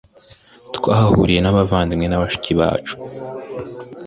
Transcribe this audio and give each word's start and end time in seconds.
twahahuriye 0.75 1.39
n 1.41 1.47
abavandimwe 1.51 2.07
na 2.07 2.21
bashiki 2.21 2.51
bacu 2.59 2.93